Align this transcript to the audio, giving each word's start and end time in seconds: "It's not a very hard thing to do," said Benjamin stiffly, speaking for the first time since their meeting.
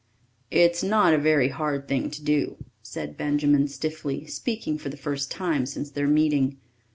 "It's 0.49 0.81
not 0.81 1.13
a 1.13 1.17
very 1.19 1.49
hard 1.49 1.87
thing 1.87 2.09
to 2.09 2.23
do," 2.23 2.57
said 2.81 3.15
Benjamin 3.17 3.67
stiffly, 3.67 4.25
speaking 4.25 4.79
for 4.79 4.89
the 4.89 4.97
first 4.97 5.29
time 5.29 5.67
since 5.67 5.91
their 5.91 6.07
meeting. 6.07 6.57